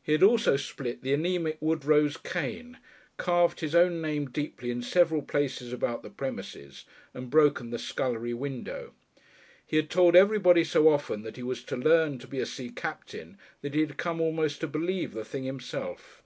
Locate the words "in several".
4.70-5.22